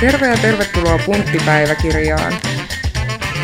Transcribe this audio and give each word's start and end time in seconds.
Terve 0.00 0.26
ja 0.26 0.36
tervetuloa 0.42 0.98
Punttipäiväkirjaan. 1.06 2.32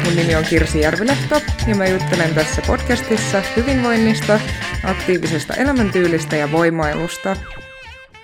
Mun 0.05 0.17
nimi 0.17 0.35
on 0.35 0.45
Kirsi 0.45 0.81
Järvilehto 0.81 1.35
ja 1.69 1.75
mä 1.75 1.87
juttelen 1.87 2.35
tässä 2.35 2.63
podcastissa 2.67 3.43
hyvinvoinnista, 3.57 4.41
aktiivisesta 4.85 5.55
elämäntyylistä 5.55 6.37
ja 6.37 6.53
voimailusta. 6.53 7.37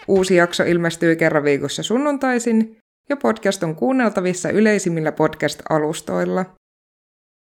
Uusi 0.08 0.34
jakso 0.34 0.64
ilmestyy 0.64 1.16
kerran 1.16 1.44
viikossa 1.44 1.82
sunnuntaisin 1.82 2.76
ja 3.08 3.16
podcast 3.16 3.62
on 3.62 3.76
kuunneltavissa 3.76 4.50
yleisimmillä 4.50 5.12
podcast-alustoilla. 5.12 6.44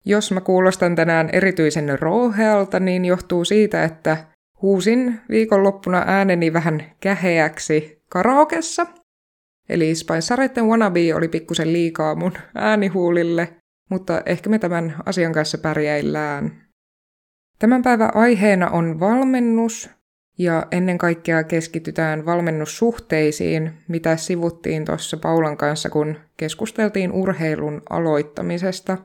Jos 0.05 0.33
mä 0.33 0.41
kuulostan 0.41 0.97
tänään 0.97 1.31
erityisen 1.33 1.99
rouhealta, 1.99 2.81
niin 2.81 3.05
johtuu 3.05 3.45
siitä, 3.45 3.85
että 3.85 4.17
huusin 4.63 5.21
viikonloppuna 5.31 6.05
ääneni 6.07 6.53
vähän 6.53 6.93
käheäksi 7.01 8.03
karaokessa– 8.09 8.87
Eli 9.69 9.95
Spiceareiden 9.95 10.67
Wannabe 10.67 11.15
oli 11.15 11.29
pikkusen 11.29 11.73
liikaa 11.73 12.15
mun 12.15 12.33
äänihuulille, 12.55 13.57
mutta 13.91 14.23
ehkä 14.27 14.51
me 14.51 14.59
tämän 14.59 14.97
asian 15.07 15.33
kanssa 15.33 15.59
pärjäillään. 15.59 16.63
Tämän 17.59 17.83
päivän 17.83 18.17
aiheena 18.17 18.71
on 18.71 19.01
valmennus, 19.01 19.91
ja 20.39 20.67
ennen 20.71 20.99
kaikkea 20.99 21.45
keskitytään 21.45 22.27
valmennussuhteisiin, 22.27 23.73
mitä 23.89 24.17
sivuttiin 24.17 24.85
tuossa 24.85 25.17
Paulan 25.17 25.57
kanssa, 25.57 25.91
kun 25.91 26.17
keskusteltiin 26.37 27.13
urheilun 27.13 27.83
aloittamisesta. 27.91 28.99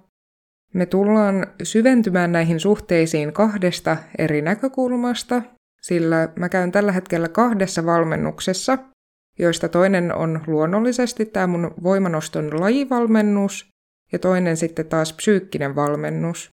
Me 0.73 0.85
tullaan 0.85 1.47
syventymään 1.63 2.31
näihin 2.31 2.59
suhteisiin 2.59 3.33
kahdesta 3.33 3.97
eri 4.17 4.41
näkökulmasta, 4.41 5.41
sillä 5.81 6.29
mä 6.35 6.49
käyn 6.49 6.71
tällä 6.71 6.91
hetkellä 6.91 7.29
kahdessa 7.29 7.85
valmennuksessa, 7.85 8.77
joista 9.39 9.69
toinen 9.69 10.15
on 10.15 10.41
luonnollisesti 10.47 11.25
tämä 11.25 11.47
mun 11.47 11.71
voimanoston 11.83 12.59
lajivalmennus 12.59 13.69
ja 14.11 14.19
toinen 14.19 14.57
sitten 14.57 14.85
taas 14.85 15.13
psyykkinen 15.13 15.75
valmennus. 15.75 16.49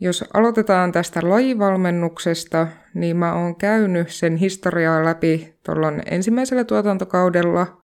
Jos 0.00 0.24
aloitetaan 0.34 0.92
tästä 0.92 1.20
lajivalmennuksesta, 1.22 2.66
niin 2.94 3.16
mä 3.16 3.34
oon 3.34 3.56
käynyt 3.56 4.10
sen 4.10 4.36
historiaa 4.36 5.04
läpi 5.04 5.54
tuolla 5.64 5.92
ensimmäisellä 6.06 6.64
tuotantokaudella, 6.64 7.82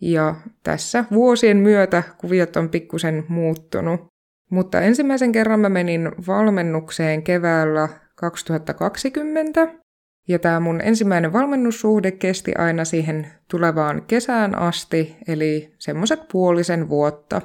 ja 0.00 0.34
tässä 0.62 1.04
vuosien 1.12 1.56
myötä 1.56 2.02
kuviot 2.18 2.56
on 2.56 2.68
pikkusen 2.68 3.24
muuttunut. 3.28 4.00
Mutta 4.50 4.80
ensimmäisen 4.80 5.32
kerran 5.32 5.60
mä 5.60 5.68
menin 5.68 6.12
valmennukseen 6.26 7.22
keväällä 7.22 7.88
2020, 8.14 9.68
ja 10.30 10.38
tämä 10.38 10.60
mun 10.60 10.80
ensimmäinen 10.80 11.32
valmennussuhde 11.32 12.10
kesti 12.10 12.54
aina 12.58 12.84
siihen 12.84 13.26
tulevaan 13.50 14.02
kesään 14.06 14.58
asti, 14.58 15.16
eli 15.28 15.74
semmoiset 15.78 16.20
puolisen 16.32 16.88
vuotta. 16.88 17.42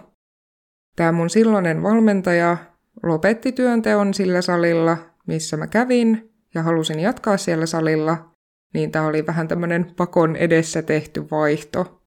Tämä 0.95 1.11
mun 1.11 1.29
silloinen 1.29 1.83
valmentaja 1.83 2.57
lopetti 3.03 3.51
työnteon 3.51 4.13
sillä 4.13 4.41
salilla, 4.41 4.97
missä 5.27 5.57
mä 5.57 5.67
kävin, 5.67 6.31
ja 6.55 6.63
halusin 6.63 6.99
jatkaa 6.99 7.37
siellä 7.37 7.65
salilla, 7.65 8.31
niin 8.73 8.91
tämä 8.91 9.07
oli 9.07 9.25
vähän 9.25 9.47
tämmöinen 9.47 9.85
pakon 9.97 10.35
edessä 10.35 10.81
tehty 10.81 11.29
vaihto. 11.31 12.01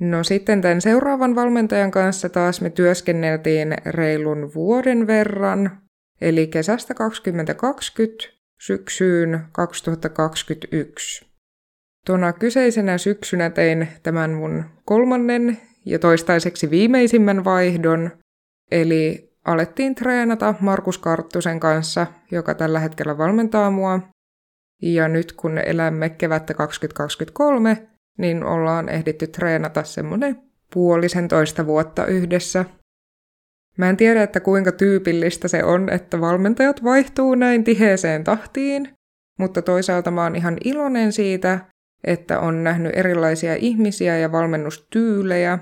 No 0.00 0.24
sitten 0.24 0.60
tämän 0.60 0.80
seuraavan 0.80 1.34
valmentajan 1.34 1.90
kanssa 1.90 2.28
taas 2.28 2.60
me 2.60 2.70
työskenneltiin 2.70 3.74
reilun 3.86 4.50
vuoden 4.54 5.06
verran, 5.06 5.78
eli 6.20 6.46
kesästä 6.46 6.94
2020 6.94 8.41
syksyyn 8.66 9.40
2021. 9.52 11.26
Tuona 12.06 12.32
kyseisenä 12.32 12.98
syksynä 12.98 13.50
tein 13.50 13.88
tämän 14.02 14.30
mun 14.30 14.64
kolmannen 14.84 15.58
ja 15.86 15.98
toistaiseksi 15.98 16.70
viimeisimmän 16.70 17.44
vaihdon, 17.44 18.10
eli 18.70 19.32
alettiin 19.44 19.94
treenata 19.94 20.54
Markus 20.60 20.98
Karttusen 20.98 21.60
kanssa, 21.60 22.06
joka 22.30 22.54
tällä 22.54 22.80
hetkellä 22.80 23.18
valmentaa 23.18 23.70
mua. 23.70 24.00
Ja 24.82 25.08
nyt 25.08 25.32
kun 25.32 25.58
elämme 25.58 26.08
kevättä 26.08 26.54
2023, 26.54 27.88
niin 28.18 28.44
ollaan 28.44 28.88
ehditty 28.88 29.26
treenata 29.26 29.84
semmoinen 29.84 30.42
puolisen 30.74 31.28
toista 31.28 31.66
vuotta 31.66 32.06
yhdessä– 32.06 32.64
Mä 33.78 33.90
en 33.90 33.96
tiedä, 33.96 34.22
että 34.22 34.40
kuinka 34.40 34.72
tyypillistä 34.72 35.48
se 35.48 35.64
on, 35.64 35.88
että 35.90 36.20
valmentajat 36.20 36.84
vaihtuu 36.84 37.34
näin 37.34 37.64
tiheeseen 37.64 38.24
tahtiin, 38.24 38.88
mutta 39.38 39.62
toisaalta 39.62 40.10
mä 40.10 40.22
oon 40.22 40.36
ihan 40.36 40.56
iloinen 40.64 41.12
siitä, 41.12 41.58
että 42.04 42.40
on 42.40 42.64
nähnyt 42.64 42.92
erilaisia 42.96 43.54
ihmisiä 43.54 44.18
ja 44.18 44.32
valmennustyylejä. 44.32 45.58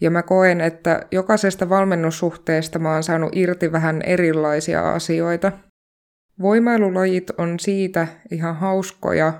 Ja 0.00 0.10
mä 0.10 0.22
koen, 0.22 0.60
että 0.60 1.06
jokaisesta 1.10 1.68
valmennussuhteesta 1.68 2.78
mä 2.78 2.92
oon 2.92 3.02
saanut 3.02 3.36
irti 3.36 3.72
vähän 3.72 4.02
erilaisia 4.02 4.92
asioita. 4.92 5.52
Voimailulajit 6.40 7.30
on 7.30 7.60
siitä 7.60 8.06
ihan 8.30 8.56
hauskoja, 8.56 9.32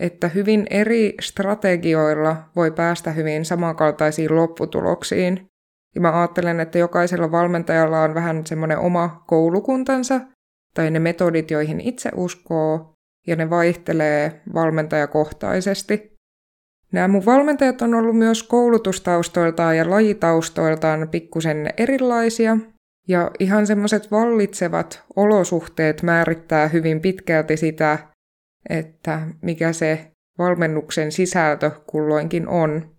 että 0.00 0.28
hyvin 0.28 0.66
eri 0.70 1.14
strategioilla 1.20 2.36
voi 2.56 2.70
päästä 2.70 3.10
hyvin 3.10 3.44
samankaltaisiin 3.44 4.36
lopputuloksiin. 4.36 5.46
Ja 5.96 6.00
mä 6.00 6.20
ajattelen, 6.20 6.60
että 6.60 6.78
jokaisella 6.78 7.32
valmentajalla 7.32 8.02
on 8.02 8.14
vähän 8.14 8.46
semmoinen 8.46 8.78
oma 8.78 9.24
koulukuntansa, 9.26 10.20
tai 10.74 10.90
ne 10.90 10.98
metodit, 10.98 11.50
joihin 11.50 11.80
itse 11.80 12.10
uskoo, 12.14 12.92
ja 13.26 13.36
ne 13.36 13.50
vaihtelee 13.50 14.40
valmentajakohtaisesti. 14.54 16.12
Nämä 16.92 17.08
mun 17.08 17.26
valmentajat 17.26 17.82
on 17.82 17.94
ollut 17.94 18.16
myös 18.16 18.42
koulutustaustoiltaan 18.42 19.76
ja 19.76 19.90
lajitaustoiltaan 19.90 21.08
pikkusen 21.08 21.70
erilaisia, 21.76 22.56
ja 23.08 23.30
ihan 23.38 23.66
semmoiset 23.66 24.10
vallitsevat 24.10 25.04
olosuhteet 25.16 26.02
määrittää 26.02 26.68
hyvin 26.68 27.00
pitkälti 27.00 27.56
sitä, 27.56 27.98
että 28.68 29.20
mikä 29.42 29.72
se 29.72 30.10
valmennuksen 30.38 31.12
sisältö 31.12 31.70
kulloinkin 31.86 32.48
on. 32.48 32.90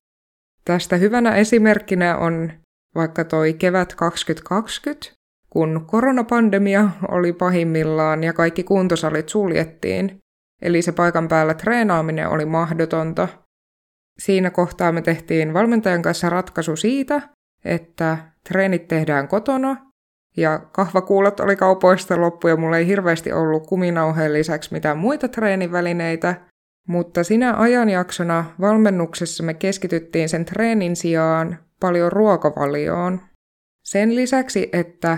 Tästä 0.66 0.96
hyvänä 0.96 1.36
esimerkkinä 1.36 2.18
on 2.18 2.52
vaikka 2.98 3.24
toi 3.24 3.54
kevät 3.54 3.96
2020, 3.96 5.08
kun 5.50 5.86
koronapandemia 5.88 6.90
oli 7.12 7.34
pahimmillaan 7.34 8.24
ja 8.24 8.34
kaikki 8.34 8.64
kuntosalit 8.64 9.30
suljettiin, 9.30 10.18
eli 10.62 10.82
se 10.82 10.92
paikan 10.92 11.28
päällä 11.28 11.54
treenaaminen 11.54 12.30
oli 12.30 12.46
mahdotonta. 12.46 13.28
Siinä 14.20 14.50
kohtaa 14.50 14.92
me 14.92 15.02
tehtiin 15.02 15.54
valmentajan 15.54 16.02
kanssa 16.02 16.30
ratkaisu 16.30 16.76
siitä, 16.76 17.22
että 17.66 18.18
treenit 18.50 18.88
tehdään 18.88 19.28
kotona, 19.28 19.88
ja 20.38 20.60
kahvakuulat 20.72 21.40
oli 21.40 21.56
kaupoista 21.56 22.22
loppu 22.22 22.48
ja 22.48 22.58
mulla 22.58 22.78
ei 22.78 22.88
hirveästi 22.88 23.34
ollut 23.34 23.68
kuminauheen 23.68 24.34
lisäksi 24.34 24.74
mitään 24.74 24.98
muita 24.98 25.28
treenivälineitä, 25.28 26.36
mutta 26.88 27.24
sinä 27.24 27.54
ajanjaksona 27.58 28.46
valmennuksessa 28.62 29.44
me 29.44 29.54
keskityttiin 29.54 30.30
sen 30.30 30.46
treenin 30.46 30.96
sijaan 30.96 31.60
paljon 31.80 32.12
ruokavalioon. 32.12 33.22
Sen 33.84 34.16
lisäksi, 34.16 34.70
että 34.74 35.18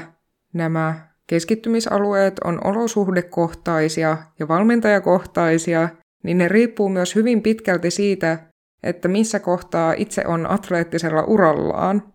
nämä 0.53 1.09
keskittymisalueet 1.27 2.39
on 2.43 2.67
olosuhdekohtaisia 2.67 4.17
ja 4.39 4.47
valmentajakohtaisia, 4.47 5.89
niin 6.23 6.37
ne 6.37 6.47
riippuu 6.47 6.89
myös 6.89 7.15
hyvin 7.15 7.41
pitkälti 7.41 7.91
siitä, 7.91 8.39
että 8.83 9.07
missä 9.07 9.39
kohtaa 9.39 9.93
itse 9.97 10.23
on 10.27 10.51
atleettisella 10.51 11.23
urallaan. 11.23 12.13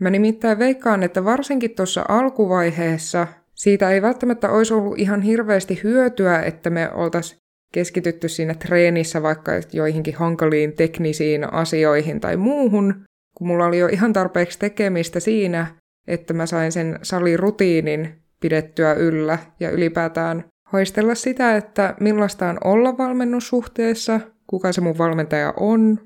Mä 0.00 0.10
nimittäin 0.10 0.58
veikkaan, 0.58 1.02
että 1.02 1.24
varsinkin 1.24 1.74
tuossa 1.74 2.04
alkuvaiheessa 2.08 3.26
siitä 3.54 3.90
ei 3.90 4.02
välttämättä 4.02 4.50
olisi 4.50 4.74
ollut 4.74 4.98
ihan 4.98 5.22
hirveästi 5.22 5.80
hyötyä, 5.82 6.42
että 6.42 6.70
me 6.70 6.92
oltaisiin 6.92 7.38
keskitytty 7.72 8.28
siinä 8.28 8.54
treenissä 8.54 9.22
vaikka 9.22 9.52
joihinkin 9.72 10.14
hankaliin 10.14 10.72
teknisiin 10.72 11.52
asioihin 11.52 12.20
tai 12.20 12.36
muuhun, 12.36 13.04
kun 13.38 13.46
mulla 13.46 13.66
oli 13.66 13.78
jo 13.78 13.86
ihan 13.86 14.12
tarpeeksi 14.12 14.58
tekemistä 14.58 15.20
siinä, 15.20 15.66
että 16.06 16.34
mä 16.34 16.46
sain 16.46 16.72
sen 16.72 16.98
salirutiinin 17.02 18.22
pidettyä 18.40 18.92
yllä 18.92 19.38
ja 19.60 19.70
ylipäätään 19.70 20.44
haistella 20.66 21.14
sitä, 21.14 21.56
että 21.56 21.94
millaista 22.00 22.48
on 22.48 22.58
olla 22.64 22.98
valmennussuhteessa, 22.98 24.20
kuka 24.46 24.72
se 24.72 24.80
mun 24.80 24.98
valmentaja 24.98 25.54
on, 25.56 25.98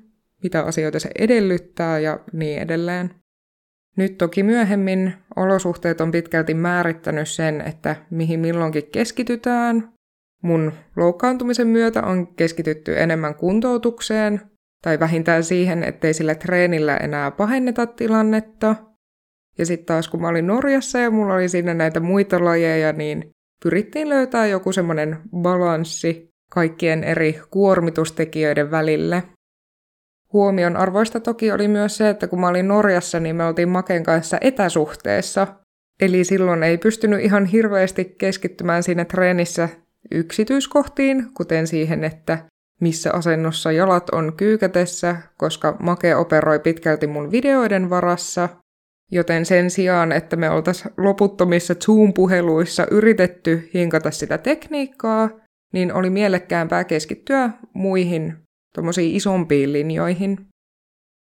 mitä 0.43 0.61
asioita 0.61 0.99
se 0.99 1.09
edellyttää 1.19 1.99
ja 1.99 2.19
niin 2.33 2.61
edelleen. 2.61 3.09
Nyt 3.97 4.17
toki 4.17 4.43
myöhemmin 4.43 5.13
olosuhteet 5.35 6.01
on 6.01 6.11
pitkälti 6.11 6.53
määrittänyt 6.53 7.29
sen, 7.29 7.61
että 7.61 7.95
mihin 8.09 8.39
milloinkin 8.39 8.91
keskitytään. 8.91 9.93
Mun 10.41 10.71
loukkaantumisen 10.95 11.67
myötä 11.67 12.03
on 12.03 12.27
keskitytty 12.35 12.99
enemmän 12.99 13.35
kuntoutukseen, 13.35 14.41
tai 14.83 14.99
vähintään 14.99 15.43
siihen, 15.43 15.83
ettei 15.83 16.13
sillä 16.13 16.35
treenillä 16.35 16.97
enää 16.97 17.31
pahenneta 17.31 17.85
tilannetta. 17.85 18.75
Ja 19.57 19.65
sitten 19.65 19.85
taas 19.85 20.07
kun 20.07 20.21
mä 20.21 20.27
olin 20.27 20.47
Norjassa 20.47 20.99
ja 20.99 21.11
mulla 21.11 21.33
oli 21.33 21.49
siinä 21.49 21.73
näitä 21.73 21.99
muita 21.99 22.45
lajeja, 22.45 22.93
niin 22.93 23.29
pyrittiin 23.63 24.09
löytää 24.09 24.47
joku 24.47 24.71
semmoinen 24.71 25.17
balanssi 25.37 26.29
kaikkien 26.51 27.03
eri 27.03 27.39
kuormitustekijöiden 27.51 28.71
välille. 28.71 29.23
Huomion 30.33 30.77
arvoista 30.77 31.19
toki 31.19 31.51
oli 31.51 31.67
myös 31.67 31.97
se, 31.97 32.09
että 32.09 32.27
kun 32.27 32.39
mä 32.39 32.47
olin 32.47 32.67
Norjassa, 32.67 33.19
niin 33.19 33.35
me 33.35 33.45
oltiin 33.45 33.69
Maken 33.69 34.03
kanssa 34.03 34.37
etäsuhteessa. 34.41 35.47
Eli 36.01 36.23
silloin 36.23 36.63
ei 36.63 36.77
pystynyt 36.77 37.21
ihan 37.21 37.45
hirveästi 37.45 38.15
keskittymään 38.17 38.83
siinä 38.83 39.05
treenissä 39.05 39.69
yksityiskohtiin, 40.11 41.33
kuten 41.33 41.67
siihen, 41.67 42.03
että 42.03 42.37
missä 42.83 43.13
asennossa 43.13 43.71
jalat 43.71 44.09
on 44.09 44.33
kyykätessä, 44.37 45.15
koska 45.37 45.77
Make 45.79 46.15
operoi 46.15 46.59
pitkälti 46.59 47.07
mun 47.07 47.31
videoiden 47.31 47.89
varassa, 47.89 48.49
joten 49.11 49.45
sen 49.45 49.69
sijaan, 49.69 50.11
että 50.11 50.35
me 50.35 50.49
oltaisiin 50.49 50.93
loputtomissa 50.97 51.75
Zoom-puheluissa 51.75 52.87
yritetty 52.91 53.69
hinkata 53.73 54.11
sitä 54.11 54.37
tekniikkaa, 54.37 55.29
niin 55.73 55.93
oli 55.93 56.09
mielekkäämpää 56.09 56.83
keskittyä 56.83 57.49
muihin 57.73 58.37
tuommoisiin 58.75 59.15
isompiin 59.15 59.73
linjoihin. 59.73 60.37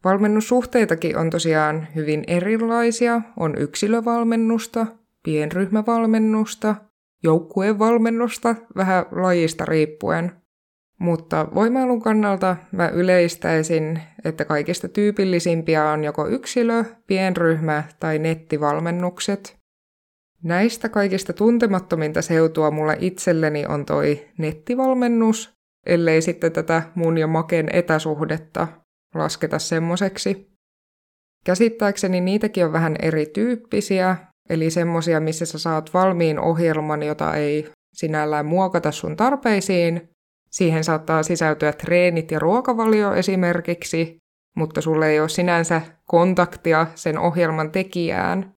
Valmennussuhteitakin 0.03 1.17
on 1.17 1.29
tosiaan 1.29 1.87
hyvin 1.95 2.23
erilaisia. 2.27 3.21
On 3.37 3.57
yksilövalmennusta, 3.57 4.87
pienryhmävalmennusta, 5.23 6.75
joukkuevalmennusta, 7.23 8.55
vähän 8.75 9.05
lajista 9.11 9.65
riippuen. 9.65 10.31
Mutta 10.99 11.47
voimailun 11.55 12.01
kannalta 12.01 12.55
mä 12.71 12.87
yleistäisin, 12.87 14.01
että 14.25 14.45
kaikista 14.45 14.87
tyypillisimpiä 14.87 15.89
on 15.89 16.03
joko 16.03 16.27
yksilö, 16.27 16.83
pienryhmä 17.07 17.83
tai 17.99 18.19
nettivalmennukset. 18.19 19.59
Näistä 20.43 20.89
kaikista 20.89 21.33
tuntemattominta 21.33 22.21
seutua 22.21 22.71
mulla 22.71 22.95
itselleni 22.99 23.65
on 23.65 23.85
toi 23.85 24.27
nettivalmennus, 24.37 25.53
ellei 25.85 26.21
sitten 26.21 26.51
tätä 26.51 26.83
mun 26.95 27.17
ja 27.17 27.27
Maken 27.27 27.69
etäsuhdetta 27.73 28.67
lasketa 29.15 29.59
semmoiseksi. 29.59 30.49
Käsittääkseni 31.45 32.21
niitäkin 32.21 32.65
on 32.65 32.73
vähän 32.73 32.95
erityyppisiä, 33.01 34.17
eli 34.49 34.69
semmosia, 34.69 35.19
missä 35.19 35.45
sä 35.45 35.59
saat 35.59 35.93
valmiin 35.93 36.39
ohjelman, 36.39 37.03
jota 37.03 37.35
ei 37.35 37.71
sinällään 37.93 38.45
muokata 38.45 38.91
sun 38.91 39.15
tarpeisiin. 39.15 40.09
Siihen 40.51 40.83
saattaa 40.83 41.23
sisältyä 41.23 41.73
treenit 41.73 42.31
ja 42.31 42.39
ruokavalio 42.39 43.13
esimerkiksi, 43.13 44.17
mutta 44.55 44.81
sulle 44.81 45.09
ei 45.09 45.19
ole 45.19 45.29
sinänsä 45.29 45.81
kontaktia 46.05 46.87
sen 46.95 47.19
ohjelman 47.19 47.71
tekijään. 47.71 48.53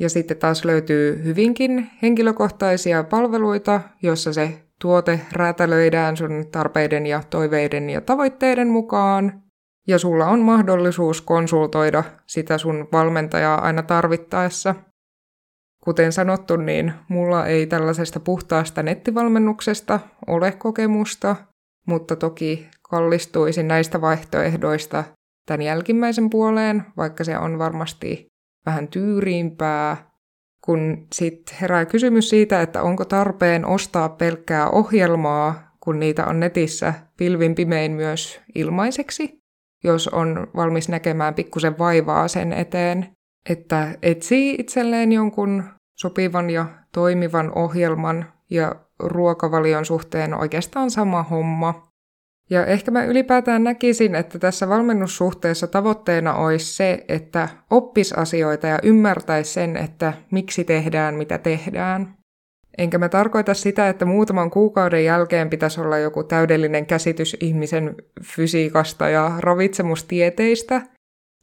Ja 0.00 0.10
sitten 0.10 0.36
taas 0.36 0.64
löytyy 0.64 1.24
hyvinkin 1.24 1.90
henkilökohtaisia 2.02 3.04
palveluita, 3.04 3.80
jossa 4.02 4.32
se 4.32 4.62
tuote 4.80 5.20
räätälöidään 5.32 6.16
sun 6.16 6.44
tarpeiden 6.52 7.06
ja 7.06 7.22
toiveiden 7.30 7.90
ja 7.90 8.00
tavoitteiden 8.00 8.68
mukaan, 8.68 9.42
ja 9.88 9.98
sulla 9.98 10.26
on 10.26 10.40
mahdollisuus 10.40 11.20
konsultoida 11.20 12.04
sitä 12.26 12.58
sun 12.58 12.88
valmentajaa 12.92 13.60
aina 13.60 13.82
tarvittaessa. 13.82 14.74
Kuten 15.84 16.12
sanottu, 16.12 16.56
niin 16.56 16.92
mulla 17.08 17.46
ei 17.46 17.66
tällaisesta 17.66 18.20
puhtaasta 18.20 18.82
nettivalmennuksesta 18.82 20.00
ole 20.26 20.52
kokemusta, 20.52 21.36
mutta 21.86 22.16
toki 22.16 22.68
kallistuisin 22.82 23.68
näistä 23.68 24.00
vaihtoehdoista 24.00 25.04
tämän 25.46 25.62
jälkimmäisen 25.62 26.30
puoleen, 26.30 26.82
vaikka 26.96 27.24
se 27.24 27.38
on 27.38 27.58
varmasti 27.58 28.26
vähän 28.66 28.88
tyyriimpää. 28.88 30.10
Kun 30.64 31.06
sitten 31.12 31.56
herää 31.60 31.84
kysymys 31.84 32.28
siitä, 32.28 32.62
että 32.62 32.82
onko 32.82 33.04
tarpeen 33.04 33.66
ostaa 33.66 34.08
pelkkää 34.08 34.68
ohjelmaa, 34.70 35.76
kun 35.80 36.00
niitä 36.00 36.26
on 36.26 36.40
netissä 36.40 36.94
pilvin 37.16 37.54
pimein 37.54 37.92
myös 37.92 38.40
ilmaiseksi, 38.54 39.38
jos 39.84 40.08
on 40.08 40.46
valmis 40.56 40.88
näkemään 40.88 41.34
pikkusen 41.34 41.78
vaivaa 41.78 42.28
sen 42.28 42.52
eteen, 42.52 43.06
että 43.48 43.98
etsii 44.02 44.54
itselleen 44.58 45.12
jonkun 45.12 45.64
sopivan 45.94 46.50
ja 46.50 46.66
toimivan 46.92 47.52
ohjelman 47.54 48.32
ja 48.50 48.74
ruokavalion 48.98 49.84
suhteen 49.84 50.34
oikeastaan 50.34 50.90
sama 50.90 51.22
homma. 51.22 51.88
Ja 52.50 52.66
ehkä 52.66 52.90
mä 52.90 53.04
ylipäätään 53.04 53.64
näkisin, 53.64 54.14
että 54.14 54.38
tässä 54.38 54.68
valmennussuhteessa 54.68 55.66
tavoitteena 55.66 56.34
olisi 56.34 56.74
se, 56.74 57.04
että 57.08 57.48
oppis 57.70 58.12
asioita 58.12 58.66
ja 58.66 58.78
ymmärtäisi 58.82 59.52
sen, 59.52 59.76
että 59.76 60.12
miksi 60.30 60.64
tehdään, 60.64 61.14
mitä 61.14 61.38
tehdään. 61.38 62.16
Enkä 62.78 62.98
mä 62.98 63.08
tarkoita 63.08 63.54
sitä, 63.54 63.88
että 63.88 64.04
muutaman 64.04 64.50
kuukauden 64.50 65.04
jälkeen 65.04 65.50
pitäisi 65.50 65.80
olla 65.80 65.98
joku 65.98 66.24
täydellinen 66.24 66.86
käsitys 66.86 67.36
ihmisen 67.40 67.94
fysiikasta 68.22 69.08
ja 69.08 69.32
ravitsemustieteistä, 69.38 70.82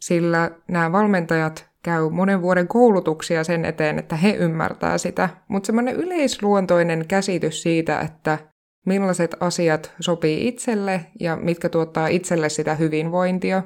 sillä 0.01 0.51
nämä 0.67 0.91
valmentajat 0.91 1.70
käy 1.83 2.09
monen 2.09 2.41
vuoden 2.41 2.67
koulutuksia 2.67 3.43
sen 3.43 3.65
eteen, 3.65 3.99
että 3.99 4.15
he 4.15 4.31
ymmärtää 4.31 4.97
sitä, 4.97 5.29
mutta 5.47 5.67
semmoinen 5.67 5.95
yleisluontoinen 5.95 7.05
käsitys 7.07 7.61
siitä, 7.61 7.99
että 7.99 8.37
millaiset 8.85 9.35
asiat 9.39 9.91
sopii 9.99 10.47
itselle 10.47 11.05
ja 11.19 11.35
mitkä 11.35 11.69
tuottaa 11.69 12.07
itselle 12.07 12.49
sitä 12.49 12.75
hyvinvointia. 12.75 13.63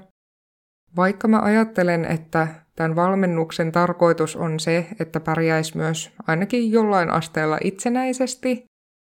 Vaikka 0.95 1.27
mä 1.27 1.39
ajattelen, 1.41 2.05
että 2.05 2.47
tämän 2.75 2.95
valmennuksen 2.95 3.71
tarkoitus 3.71 4.35
on 4.35 4.59
se, 4.59 4.87
että 4.99 5.19
pärjäisi 5.19 5.77
myös 5.77 6.11
ainakin 6.27 6.71
jollain 6.71 7.09
asteella 7.09 7.57
itsenäisesti, 7.63 8.65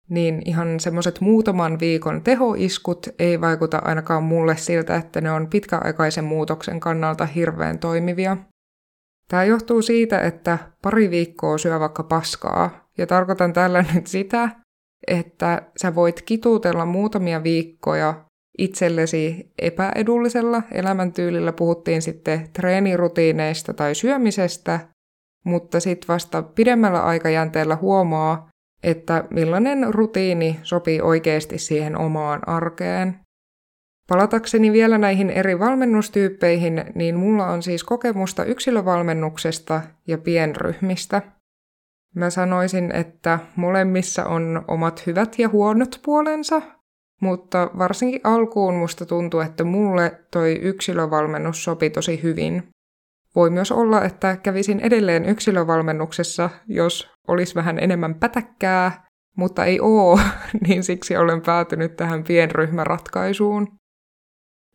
niin 0.08 0.42
ihan 0.44 0.80
semmoiset 0.80 1.20
muutaman 1.20 1.80
viikon 1.80 2.22
tehoiskut 2.22 3.06
ei 3.18 3.40
vaikuta 3.40 3.78
ainakaan 3.84 4.22
mulle 4.22 4.56
siltä, 4.56 4.96
että 4.96 5.20
ne 5.20 5.30
on 5.30 5.46
pitkäaikaisen 5.46 6.24
muutoksen 6.24 6.80
kannalta 6.80 7.26
hirveän 7.26 7.78
toimivia. 7.78 8.36
Tämä 9.28 9.44
johtuu 9.44 9.82
siitä, 9.82 10.20
että 10.20 10.58
pari 10.82 11.10
viikkoa 11.10 11.58
syö 11.58 11.80
vaikka 11.80 12.02
paskaa, 12.02 12.88
ja 12.98 13.06
tarkoitan 13.06 13.52
tällä 13.52 13.84
nyt 13.94 14.06
sitä, 14.06 14.50
että 15.06 15.62
sä 15.82 15.94
voit 15.94 16.22
kituutella 16.22 16.86
muutamia 16.86 17.42
viikkoja 17.42 18.24
itsellesi 18.58 19.52
epäedullisella 19.62 20.62
elämäntyylillä. 20.72 21.52
Puhuttiin 21.52 22.02
sitten 22.02 22.48
treenirutiineista 22.52 23.74
tai 23.74 23.94
syömisestä, 23.94 24.80
mutta 25.44 25.80
sitten 25.80 26.08
vasta 26.08 26.42
pidemmällä 26.42 27.02
aikajänteellä 27.02 27.76
huomaa, 27.76 28.48
että 28.82 29.24
millainen 29.30 29.94
rutiini 29.94 30.60
sopii 30.62 31.00
oikeasti 31.00 31.58
siihen 31.58 31.98
omaan 31.98 32.48
arkeen. 32.48 33.20
Palatakseni 34.08 34.72
vielä 34.72 34.98
näihin 34.98 35.30
eri 35.30 35.58
valmennustyyppeihin, 35.58 36.84
niin 36.94 37.16
mulla 37.16 37.46
on 37.46 37.62
siis 37.62 37.84
kokemusta 37.84 38.44
yksilövalmennuksesta 38.44 39.80
ja 40.06 40.18
pienryhmistä– 40.18 41.22
Mä 42.14 42.30
sanoisin, 42.30 42.92
että 42.92 43.38
molemmissa 43.56 44.24
on 44.24 44.64
omat 44.68 45.06
hyvät 45.06 45.38
ja 45.38 45.48
huonot 45.48 46.00
puolensa, 46.04 46.62
mutta 47.20 47.70
varsinkin 47.78 48.20
alkuun 48.24 48.74
musta 48.74 49.06
tuntuu, 49.06 49.40
että 49.40 49.64
mulle 49.64 50.24
toi 50.30 50.52
yksilövalmennus 50.52 51.64
sopi 51.64 51.90
tosi 51.90 52.22
hyvin. 52.22 52.68
Voi 53.36 53.50
myös 53.50 53.72
olla, 53.72 54.04
että 54.04 54.36
kävisin 54.36 54.80
edelleen 54.80 55.24
yksilövalmennuksessa, 55.24 56.50
jos 56.66 57.10
olisi 57.28 57.54
vähän 57.54 57.78
enemmän 57.78 58.14
pätäkkää, 58.14 59.06
mutta 59.36 59.64
ei 59.64 59.80
oo, 59.80 60.20
niin 60.66 60.82
siksi 60.82 61.16
olen 61.16 61.40
päätynyt 61.40 61.96
tähän 61.96 62.24
pienryhmäratkaisuun. 62.24 63.77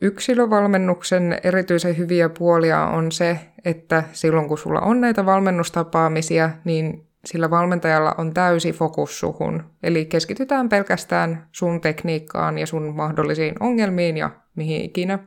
Yksilövalmennuksen 0.03 1.39
erityisen 1.43 1.97
hyviä 1.97 2.29
puolia 2.29 2.87
on 2.87 3.11
se, 3.11 3.39
että 3.65 4.03
silloin 4.11 4.47
kun 4.47 4.57
sulla 4.57 4.79
on 4.79 5.01
näitä 5.01 5.25
valmennustapaamisia, 5.25 6.49
niin 6.65 7.07
sillä 7.25 7.49
valmentajalla 7.49 8.15
on 8.17 8.33
täysi 8.33 8.71
fokus 8.71 9.19
suhun, 9.19 9.63
eli 9.83 10.05
keskitytään 10.05 10.69
pelkästään 10.69 11.47
sun 11.51 11.81
tekniikkaan 11.81 12.57
ja 12.57 12.67
sun 12.67 12.95
mahdollisiin 12.95 13.55
ongelmiin 13.59 14.17
ja 14.17 14.29
mihin 14.55 14.81
ikinä. 14.81 15.19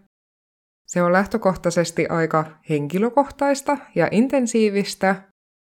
Se 0.86 1.02
on 1.02 1.12
lähtökohtaisesti 1.12 2.06
aika 2.08 2.44
henkilökohtaista 2.68 3.78
ja 3.94 4.08
intensiivistä, 4.10 5.16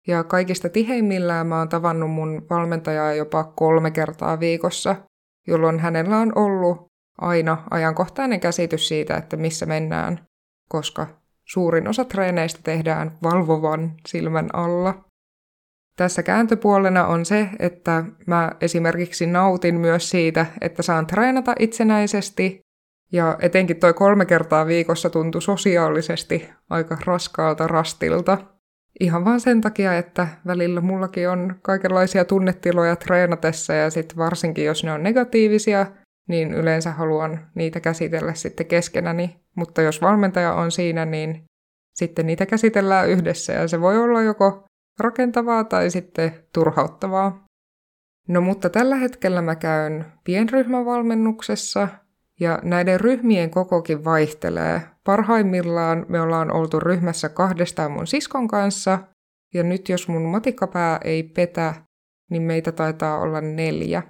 ja 0.06 0.24
kaikista 0.24 0.68
tiheimmillään 0.68 1.46
mä 1.46 1.58
oon 1.58 1.68
tavannut 1.68 2.10
mun 2.10 2.46
valmentajaa 2.50 3.14
jopa 3.14 3.44
kolme 3.44 3.90
kertaa 3.90 4.40
viikossa, 4.40 4.96
jolloin 5.46 5.78
hänellä 5.78 6.18
on 6.18 6.32
ollut 6.38 6.93
aina 7.18 7.62
ajankohtainen 7.70 8.40
käsitys 8.40 8.88
siitä, 8.88 9.16
että 9.16 9.36
missä 9.36 9.66
mennään, 9.66 10.20
koska 10.68 11.06
suurin 11.44 11.88
osa 11.88 12.04
treeneistä 12.04 12.60
tehdään 12.62 13.12
valvovan 13.22 13.94
silmän 14.06 14.48
alla. 14.52 15.04
Tässä 15.96 16.22
kääntöpuolena 16.22 17.06
on 17.06 17.24
se, 17.24 17.48
että 17.58 18.04
mä 18.26 18.52
esimerkiksi 18.60 19.26
nautin 19.26 19.74
myös 19.74 20.10
siitä, 20.10 20.46
että 20.60 20.82
saan 20.82 21.06
treenata 21.06 21.54
itsenäisesti, 21.58 22.60
ja 23.12 23.36
etenkin 23.40 23.76
toi 23.76 23.94
kolme 23.94 24.26
kertaa 24.26 24.66
viikossa 24.66 25.10
tuntui 25.10 25.42
sosiaalisesti 25.42 26.50
aika 26.70 26.96
raskaalta 27.06 27.66
rastilta. 27.66 28.38
Ihan 29.00 29.24
vaan 29.24 29.40
sen 29.40 29.60
takia, 29.60 29.98
että 29.98 30.28
välillä 30.46 30.80
mullakin 30.80 31.28
on 31.28 31.54
kaikenlaisia 31.62 32.24
tunnetiloja 32.24 32.96
treenatessa, 32.96 33.74
ja 33.74 33.90
sitten 33.90 34.16
varsinkin 34.16 34.64
jos 34.64 34.84
ne 34.84 34.92
on 34.92 35.02
negatiivisia, 35.02 35.86
niin 36.28 36.54
yleensä 36.54 36.92
haluan 36.92 37.50
niitä 37.54 37.80
käsitellä 37.80 38.34
sitten 38.34 38.66
keskenäni 38.66 39.44
mutta 39.54 39.82
jos 39.82 40.02
valmentaja 40.02 40.54
on 40.54 40.70
siinä, 40.70 41.04
niin 41.04 41.44
sitten 41.94 42.26
niitä 42.26 42.46
käsitellään 42.46 43.08
yhdessä 43.08 43.52
ja 43.52 43.68
se 43.68 43.80
voi 43.80 43.98
olla 43.98 44.22
joko 44.22 44.64
rakentavaa 45.00 45.64
tai 45.64 45.90
sitten 45.90 46.32
turhauttavaa. 46.52 47.44
No 48.28 48.40
mutta 48.40 48.70
tällä 48.70 48.96
hetkellä 48.96 49.42
mä 49.42 49.56
käyn 49.56 50.04
pienryhmävalmennuksessa 50.24 51.88
ja 52.40 52.58
näiden 52.62 53.00
ryhmien 53.00 53.50
kokokin 53.50 54.04
vaihtelee. 54.04 54.82
Parhaimmillaan 55.04 56.06
me 56.08 56.20
ollaan 56.20 56.52
oltu 56.52 56.80
ryhmässä 56.80 57.28
kahdestaan 57.28 57.92
mun 57.92 58.06
siskon 58.06 58.48
kanssa 58.48 58.98
ja 59.54 59.62
nyt 59.62 59.88
jos 59.88 60.08
mun 60.08 60.22
matikkapää 60.22 61.00
ei 61.04 61.22
petä, 61.22 61.74
niin 62.30 62.42
meitä 62.42 62.72
taitaa 62.72 63.18
olla 63.18 63.40
neljä. 63.40 64.02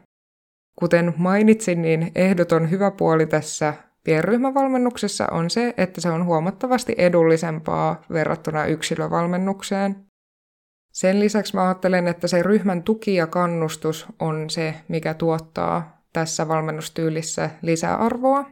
Kuten 0.76 1.14
mainitsin, 1.16 1.83
niin 1.83 2.12
ehdoton 2.14 2.71
hyvä 2.71 2.90
puoli 2.90 3.26
tässä 3.26 3.75
pienryhmävalmennuksessa 4.04 5.26
on 5.31 5.50
se, 5.50 5.75
että 5.76 6.00
se 6.00 6.11
on 6.11 6.25
huomattavasti 6.25 6.95
edullisempaa 6.99 8.02
verrattuna 8.12 8.66
yksilövalmennukseen. 8.66 9.97
Sen 10.93 11.21
lisäksi 11.21 11.54
mä 11.54 11.64
ajattelen, 11.64 12.09
että 12.09 12.28
se 12.28 12.43
ryhmän 12.43 12.83
tuki 12.83 13.14
ja 13.14 13.26
kannustus 13.26 14.07
on 14.19 14.50
se, 14.50 14.75
mikä 14.88 15.14
tuottaa 15.14 16.02
tässä 16.12 16.49
valmennustyylissä 16.49 17.50
lisäarvoa. 17.62 18.47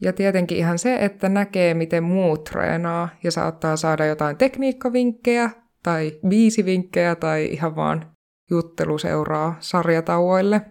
Ja 0.00 0.12
tietenkin 0.12 0.58
ihan 0.58 0.78
se, 0.78 0.96
että 0.96 1.28
näkee, 1.28 1.74
miten 1.74 2.04
muut 2.04 2.44
treenaa 2.44 3.08
ja 3.24 3.30
saattaa 3.30 3.76
saada 3.76 4.06
jotain 4.06 4.36
tekniikkavinkkejä 4.36 5.50
tai 5.82 6.12
biisivinkkejä 6.28 7.14
tai 7.14 7.44
ihan 7.44 7.76
vaan 7.76 8.10
jutteluseuraa 8.50 9.56
sarjatauoille. 9.60 10.62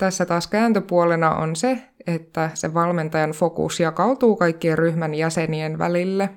Tässä 0.00 0.26
taas 0.26 0.46
kääntöpuolena 0.46 1.34
on 1.34 1.56
se, 1.56 1.82
että 2.06 2.50
se 2.54 2.74
valmentajan 2.74 3.30
fokus 3.30 3.80
jakautuu 3.80 4.36
kaikkien 4.36 4.78
ryhmän 4.78 5.14
jäsenien 5.14 5.78
välille. 5.78 6.30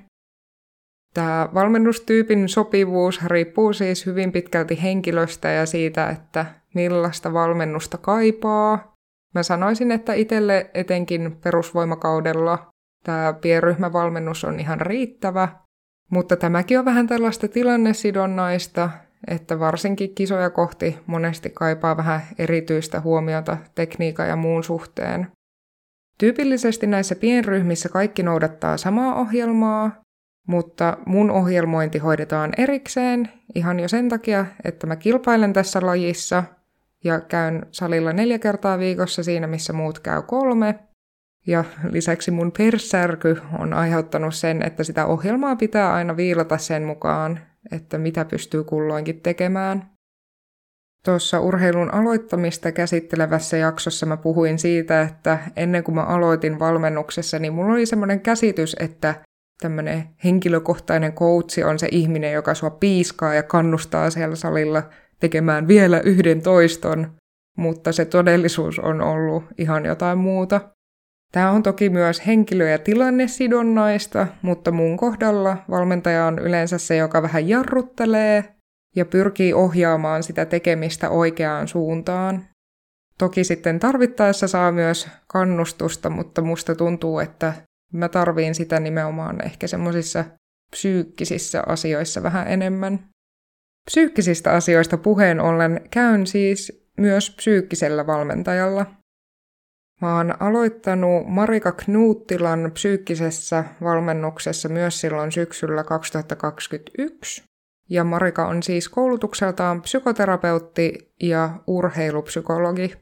Tämä 1.14 1.48
valmennustyypin 1.54 2.48
sopivuus 2.48 3.24
riippuu 3.24 3.72
siis 3.72 4.06
hyvin 4.06 4.32
pitkälti 4.32 4.82
henkilöstä 4.82 5.48
ja 5.48 5.66
siitä, 5.66 6.08
että 6.08 6.46
millaista 6.74 7.32
valmennusta 7.32 7.98
kaipaa. 7.98 8.94
Mä 9.34 9.42
sanoisin, 9.42 9.92
että 9.92 10.14
itselle 10.14 10.70
etenkin 10.74 11.36
perusvoimakaudella 11.44 12.66
tämä 13.04 13.32
pienryhmävalmennus 13.32 14.44
on 14.44 14.60
ihan 14.60 14.80
riittävä, 14.80 15.48
mutta 16.10 16.36
tämäkin 16.36 16.78
on 16.78 16.84
vähän 16.84 17.06
tällaista 17.06 17.48
tilannesidonnaista, 17.48 18.90
että 19.26 19.58
varsinkin 19.58 20.14
kisoja 20.14 20.50
kohti 20.50 20.98
monesti 21.06 21.50
kaipaa 21.50 21.96
vähän 21.96 22.20
erityistä 22.38 23.00
huomiota 23.00 23.56
tekniikan 23.74 24.28
ja 24.28 24.36
muun 24.36 24.64
suhteen. 24.64 25.26
Tyypillisesti 26.18 26.86
näissä 26.86 27.14
pienryhmissä 27.14 27.88
kaikki 27.88 28.22
noudattaa 28.22 28.76
samaa 28.76 29.14
ohjelmaa, 29.14 29.90
mutta 30.48 30.96
mun 31.06 31.30
ohjelmointi 31.30 31.98
hoidetaan 31.98 32.52
erikseen 32.58 33.28
ihan 33.54 33.80
jo 33.80 33.88
sen 33.88 34.08
takia, 34.08 34.46
että 34.64 34.86
mä 34.86 34.96
kilpailen 34.96 35.52
tässä 35.52 35.80
lajissa 35.82 36.44
ja 37.04 37.20
käyn 37.20 37.66
salilla 37.70 38.12
neljä 38.12 38.38
kertaa 38.38 38.78
viikossa 38.78 39.22
siinä, 39.22 39.46
missä 39.46 39.72
muut 39.72 39.98
käy 39.98 40.22
kolme. 40.22 40.78
Ja 41.46 41.64
lisäksi 41.90 42.30
mun 42.30 42.52
persärky 42.52 43.40
on 43.58 43.72
aiheuttanut 43.72 44.34
sen, 44.34 44.62
että 44.62 44.84
sitä 44.84 45.06
ohjelmaa 45.06 45.56
pitää 45.56 45.92
aina 45.92 46.16
viilata 46.16 46.58
sen 46.58 46.82
mukaan, 46.82 47.40
että 47.72 47.98
mitä 47.98 48.24
pystyy 48.24 48.64
kulloinkin 48.64 49.20
tekemään. 49.20 49.90
Tuossa 51.04 51.40
urheilun 51.40 51.94
aloittamista 51.94 52.72
käsittelevässä 52.72 53.56
jaksossa 53.56 54.06
mä 54.06 54.16
puhuin 54.16 54.58
siitä, 54.58 55.02
että 55.02 55.38
ennen 55.56 55.84
kuin 55.84 55.94
mä 55.94 56.02
aloitin 56.02 56.58
valmennuksessa, 56.58 57.38
niin 57.38 57.52
mulla 57.52 57.72
oli 57.72 57.86
semmoinen 57.86 58.20
käsitys, 58.20 58.76
että 58.80 59.14
tämmöinen 59.60 60.08
henkilökohtainen 60.24 61.12
coachi 61.12 61.64
on 61.64 61.78
se 61.78 61.88
ihminen, 61.90 62.32
joka 62.32 62.54
sua 62.54 62.70
piiskaa 62.70 63.34
ja 63.34 63.42
kannustaa 63.42 64.10
siellä 64.10 64.36
salilla 64.36 64.82
tekemään 65.20 65.68
vielä 65.68 66.00
yhden 66.00 66.42
toiston, 66.42 67.14
mutta 67.56 67.92
se 67.92 68.04
todellisuus 68.04 68.78
on 68.78 69.00
ollut 69.00 69.44
ihan 69.58 69.84
jotain 69.84 70.18
muuta. 70.18 70.60
Tämä 71.34 71.50
on 71.50 71.62
toki 71.62 71.90
myös 71.90 72.26
henkilö- 72.26 72.68
ja 72.68 72.78
tilannesidonnaista, 72.78 74.26
mutta 74.42 74.70
mun 74.70 74.96
kohdalla 74.96 75.56
valmentaja 75.70 76.26
on 76.26 76.38
yleensä 76.38 76.78
se, 76.78 76.96
joka 76.96 77.22
vähän 77.22 77.48
jarruttelee 77.48 78.44
ja 78.96 79.04
pyrkii 79.04 79.52
ohjaamaan 79.52 80.22
sitä 80.22 80.44
tekemistä 80.44 81.10
oikeaan 81.10 81.68
suuntaan. 81.68 82.44
Toki 83.18 83.44
sitten 83.44 83.80
tarvittaessa 83.80 84.48
saa 84.48 84.72
myös 84.72 85.08
kannustusta, 85.26 86.10
mutta 86.10 86.42
musta 86.42 86.74
tuntuu, 86.74 87.18
että 87.18 87.52
mä 87.92 88.08
tarviin 88.08 88.54
sitä 88.54 88.80
nimenomaan 88.80 89.44
ehkä 89.44 89.66
semmoisissa 89.66 90.24
psyykkisissä 90.70 91.62
asioissa 91.66 92.22
vähän 92.22 92.48
enemmän. 92.48 93.08
Psyykkisistä 93.90 94.52
asioista 94.52 94.98
puheen 94.98 95.40
ollen 95.40 95.80
käyn 95.90 96.26
siis 96.26 96.86
myös 96.98 97.30
psyykkisellä 97.36 98.06
valmentajalla. 98.06 98.86
Mä 100.00 100.16
oon 100.16 100.42
aloittanut 100.42 101.26
Marika 101.26 101.72
Knuuttilan 101.72 102.70
psyykkisessä 102.74 103.64
valmennuksessa 103.82 104.68
myös 104.68 105.00
silloin 105.00 105.32
syksyllä 105.32 105.84
2021. 105.84 107.44
Ja 107.90 108.04
Marika 108.04 108.46
on 108.46 108.62
siis 108.62 108.88
koulutukseltaan 108.88 109.82
psykoterapeutti 109.82 111.12
ja 111.22 111.50
urheilupsykologi. 111.66 112.96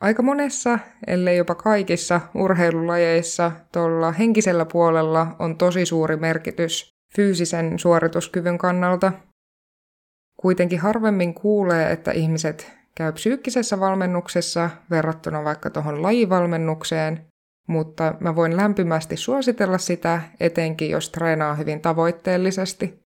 Aika 0.00 0.22
monessa, 0.22 0.78
ellei 1.06 1.36
jopa 1.36 1.54
kaikissa 1.54 2.20
urheilulajeissa 2.34 3.52
tuolla 3.72 4.12
henkisellä 4.12 4.64
puolella 4.64 5.36
on 5.38 5.58
tosi 5.58 5.86
suuri 5.86 6.16
merkitys 6.16 6.94
fyysisen 7.16 7.78
suorituskyvyn 7.78 8.58
kannalta. 8.58 9.12
Kuitenkin 10.36 10.80
harvemmin 10.80 11.34
kuulee, 11.34 11.92
että 11.92 12.10
ihmiset 12.10 12.79
käy 13.00 13.12
psyykkisessä 13.12 13.80
valmennuksessa 13.80 14.70
verrattuna 14.90 15.44
vaikka 15.44 15.70
tuohon 15.70 16.02
lajivalmennukseen, 16.02 17.26
mutta 17.68 18.14
mä 18.20 18.36
voin 18.36 18.56
lämpimästi 18.56 19.16
suositella 19.16 19.78
sitä, 19.78 20.20
etenkin 20.40 20.90
jos 20.90 21.10
treenaa 21.10 21.54
hyvin 21.54 21.80
tavoitteellisesti. 21.80 23.00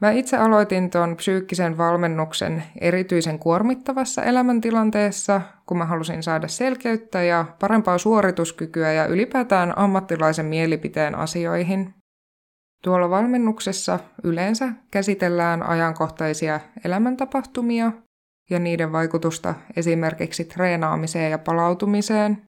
Mä 0.00 0.10
itse 0.10 0.36
aloitin 0.36 0.90
tuon 0.90 1.16
psyykkisen 1.16 1.78
valmennuksen 1.78 2.62
erityisen 2.80 3.38
kuormittavassa 3.38 4.22
elämäntilanteessa, 4.22 5.40
kun 5.66 5.78
mä 5.78 5.84
halusin 5.84 6.22
saada 6.22 6.48
selkeyttä 6.48 7.22
ja 7.22 7.44
parempaa 7.60 7.98
suorituskykyä 7.98 8.92
ja 8.92 9.06
ylipäätään 9.06 9.78
ammattilaisen 9.78 10.46
mielipiteen 10.46 11.14
asioihin. 11.14 11.94
Tuolla 12.82 13.10
valmennuksessa 13.10 13.98
yleensä 14.24 14.68
käsitellään 14.90 15.62
ajankohtaisia 15.62 16.60
elämäntapahtumia 16.84 17.92
ja 18.50 18.58
niiden 18.58 18.92
vaikutusta 18.92 19.54
esimerkiksi 19.76 20.44
treenaamiseen 20.44 21.30
ja 21.30 21.38
palautumiseen. 21.38 22.42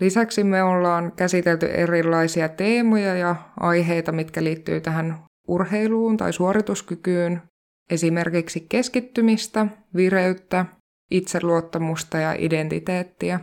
Lisäksi 0.00 0.44
me 0.44 0.62
ollaan 0.62 1.12
käsitelty 1.16 1.66
erilaisia 1.66 2.48
teemoja 2.48 3.14
ja 3.14 3.36
aiheita, 3.60 4.12
mitkä 4.12 4.44
liittyy 4.44 4.80
tähän 4.80 5.18
urheiluun 5.48 6.16
tai 6.16 6.32
suorituskykyyn, 6.32 7.42
esimerkiksi 7.90 8.66
keskittymistä, 8.68 9.66
vireyttä, 9.96 10.66
itseluottamusta 11.10 12.18
ja 12.18 12.34
identiteettiä. 12.38 13.40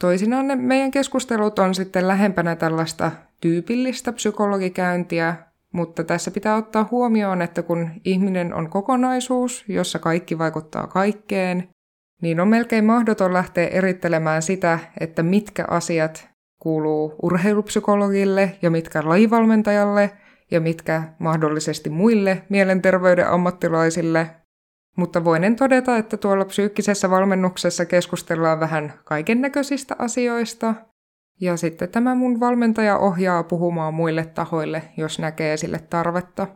Toisinaan 0.00 0.48
ne 0.48 0.56
meidän 0.56 0.90
keskustelut 0.90 1.58
on 1.58 1.74
sitten 1.74 2.08
lähempänä 2.08 2.56
tällaista 2.56 3.12
tyypillistä 3.40 4.12
psykologikäyntiä, 4.12 5.36
mutta 5.74 6.04
tässä 6.04 6.30
pitää 6.30 6.56
ottaa 6.56 6.88
huomioon, 6.90 7.42
että 7.42 7.62
kun 7.62 7.90
ihminen 8.04 8.54
on 8.54 8.70
kokonaisuus, 8.70 9.64
jossa 9.68 9.98
kaikki 9.98 10.38
vaikuttaa 10.38 10.86
kaikkeen, 10.86 11.68
niin 12.22 12.40
on 12.40 12.48
melkein 12.48 12.84
mahdoton 12.84 13.32
lähteä 13.32 13.68
erittelemään 13.68 14.42
sitä, 14.42 14.78
että 15.00 15.22
mitkä 15.22 15.64
asiat 15.68 16.28
kuuluu 16.58 17.14
urheilupsykologille 17.22 18.58
ja 18.62 18.70
mitkä 18.70 19.08
lajivalmentajalle 19.08 20.10
ja 20.50 20.60
mitkä 20.60 21.02
mahdollisesti 21.18 21.90
muille 21.90 22.42
mielenterveyden 22.48 23.28
ammattilaisille. 23.28 24.30
Mutta 24.96 25.24
voinen 25.24 25.56
todeta, 25.56 25.96
että 25.96 26.16
tuolla 26.16 26.44
psyykkisessä 26.44 27.10
valmennuksessa 27.10 27.84
keskustellaan 27.84 28.60
vähän 28.60 28.92
kaiken 29.04 29.40
näköisistä 29.40 29.96
asioista, 29.98 30.74
ja 31.40 31.56
sitten 31.56 31.88
tämä 31.88 32.14
mun 32.14 32.40
valmentaja 32.40 32.98
ohjaa 32.98 33.42
puhumaan 33.42 33.94
muille 33.94 34.24
tahoille, 34.26 34.82
jos 34.96 35.18
näkee 35.18 35.56
sille 35.56 35.78
tarvetta. 35.78 36.46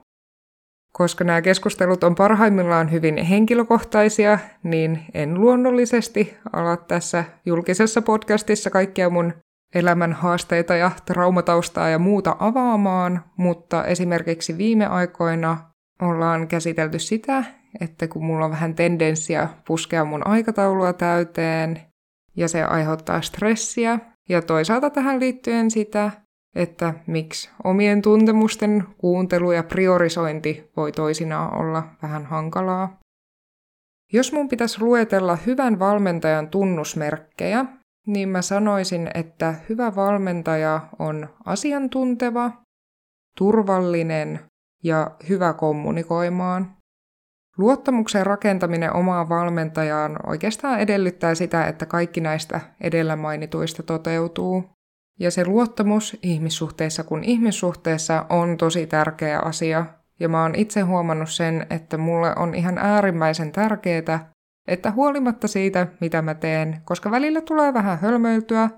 Koska 0.93 1.25
nämä 1.25 1.43
keskustelut 1.43 2.05
on 2.05 2.15
parhaimmillaan 2.15 2.91
hyvin 2.91 3.17
henkilökohtaisia, 3.17 4.39
niin 4.63 5.05
en 5.15 5.41
luonnollisesti 5.41 6.37
ala 6.53 6.77
tässä 6.77 7.25
julkisessa 7.47 8.03
podcastissa 8.03 8.71
kaikkia 8.71 9.11
mun 9.11 9.33
elämän 9.75 10.13
haasteita 10.13 10.77
ja 10.77 10.91
traumataustaa 11.07 11.89
ja 11.89 11.99
muuta 11.99 12.37
avaamaan, 12.39 13.25
mutta 13.37 13.85
esimerkiksi 13.85 14.59
viime 14.59 14.87
aikoina 14.87 15.59
ollaan 16.03 16.49
käsitelty 16.49 16.99
sitä, 16.99 17.45
että 17.81 18.09
kun 18.09 18.25
mulla 18.25 18.45
on 18.45 18.51
vähän 18.51 18.75
tendenssiä 18.75 19.49
puskea 19.67 20.05
mun 20.05 20.27
aikataulua 20.27 20.93
täyteen 20.93 21.81
ja 22.37 22.49
se 22.49 22.65
aiheuttaa 22.65 23.21
stressiä, 23.21 23.99
ja 24.29 24.43
toisaalta 24.43 24.91
tähän 24.91 25.21
liittyen 25.21 25.71
sitä, 25.71 26.11
että 26.55 26.95
miksi 27.07 27.51
omien 27.65 28.03
tuntemusten 28.03 28.85
kuuntelu 28.99 29.53
ja 29.53 29.63
priorisointi 29.63 30.71
voi 30.77 30.93
toisinaan 30.93 31.61
olla 31.61 31.83
vähän 32.03 32.27
hankalaa. 32.27 32.99
Jos 34.13 34.33
mun 34.33 34.49
pitäisi 34.49 34.81
luetella 34.81 35.37
hyvän 35.37 35.79
valmentajan 35.79 36.49
tunnusmerkkejä, 36.49 37.65
niin 38.07 38.29
mä 38.29 38.43
sanoisin, 38.43 39.11
että 39.15 39.55
hyvä 39.69 39.97
valmentaja 39.97 40.81
on 40.99 41.29
asiantunteva, 41.45 42.51
turvallinen 43.39 44.41
ja 44.85 45.11
hyvä 45.29 45.53
kommunikoimaan. 45.53 46.78
Luottamuksen 47.59 48.27
rakentaminen 48.27 48.97
omaan 48.97 49.29
valmentajaan 49.29 50.17
oikeastaan 50.27 50.81
edellyttää 50.81 51.35
sitä, 51.35 51.67
että 51.67 51.87
kaikki 51.87 52.21
näistä 52.21 52.61
edellä 52.81 53.17
mainituista 53.17 53.83
toteutuu. 53.83 54.65
Ja 55.21 55.31
se 55.31 55.47
luottamus 55.47 56.19
ihmissuhteissa 56.23 57.05
kuin 57.05 57.25
ihmissuhteessa 57.25 58.27
on 58.29 58.57
tosi 58.57 58.87
tärkeä 58.87 59.39
asia. 59.39 59.87
Ja 60.21 60.29
mä 60.29 60.43
oon 60.43 60.55
itse 60.55 60.81
huomannut 60.81 61.31
sen, 61.31 61.67
että 61.71 61.99
mulle 61.99 62.35
on 62.37 62.55
ihan 62.55 62.79
äärimmäisen 62.79 63.53
tärkeää, 63.53 64.33
että 64.69 64.91
huolimatta 64.91 65.49
siitä, 65.49 65.87
mitä 66.01 66.23
mä 66.23 66.35
teen, 66.35 66.81
koska 66.85 67.11
välillä 67.11 67.41
tulee 67.41 67.75
vähän 67.75 67.99
hölmöiltyä 67.99 68.71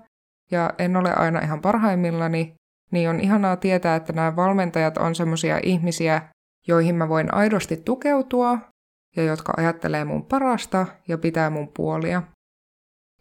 ja 0.51 0.73
en 0.77 0.95
ole 0.95 1.13
aina 1.13 1.39
ihan 1.39 1.61
parhaimmillani, 1.61 2.53
niin 2.91 3.09
on 3.09 3.19
ihanaa 3.19 3.55
tietää, 3.55 3.95
että 3.95 4.13
nämä 4.13 4.35
valmentajat 4.35 4.97
on 4.97 5.15
semmoisia 5.15 5.59
ihmisiä, 5.63 6.21
joihin 6.67 6.95
mä 6.95 7.09
voin 7.09 7.33
aidosti 7.33 7.77
tukeutua 7.77 8.70
ja 9.15 9.23
jotka 9.23 9.53
ajattelee 9.57 10.05
mun 10.05 10.25
parasta 10.25 10.87
ja 11.07 11.17
pitää 11.17 11.49
mun 11.49 11.67
puolia. 11.67 12.23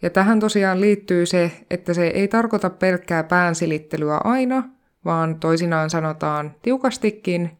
Ja 0.03 0.11
tähän 0.11 0.41
tosiaan 0.41 0.81
liittyy 0.81 1.27
se, 1.27 1.53
että 1.71 1.95
se 1.95 2.07
ei 2.07 2.29
tarkoita 2.29 2.71
pelkkää 2.71 3.25
päänsilittelyä 3.25 4.17
aina, 4.25 4.63
vaan 5.05 5.41
toisinaan 5.41 5.91
sanotaan 5.91 6.55
tiukastikin, 6.63 7.51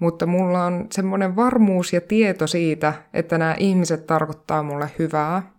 mutta 0.00 0.26
mulla 0.26 0.64
on 0.64 0.86
semmoinen 0.92 1.36
varmuus 1.36 1.92
ja 1.92 2.00
tieto 2.00 2.46
siitä, 2.46 2.94
että 3.14 3.38
nämä 3.38 3.56
ihmiset 3.58 4.06
tarkoittaa 4.06 4.62
mulle 4.62 4.90
hyvää. 4.98 5.54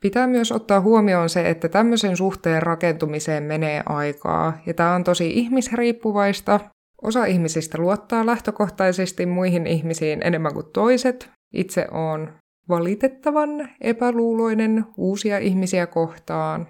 Pitää 0.00 0.26
myös 0.26 0.52
ottaa 0.52 0.80
huomioon 0.80 1.28
se, 1.28 1.50
että 1.50 1.68
tämmöisen 1.68 2.16
suhteen 2.16 2.62
rakentumiseen 2.62 3.42
menee 3.42 3.82
aikaa, 3.86 4.58
ja 4.66 4.74
tämä 4.74 4.94
on 4.94 5.04
tosi 5.04 5.30
ihmisriippuvaista. 5.30 6.60
Osa 7.02 7.24
ihmisistä 7.24 7.78
luottaa 7.78 8.26
lähtökohtaisesti 8.26 9.26
muihin 9.26 9.66
ihmisiin 9.66 10.22
enemmän 10.22 10.54
kuin 10.54 10.66
toiset. 10.72 11.30
Itse 11.54 11.86
on 11.90 12.32
valitettavan 12.68 13.68
epäluuloinen 13.80 14.84
uusia 14.96 15.38
ihmisiä 15.38 15.86
kohtaan, 15.86 16.68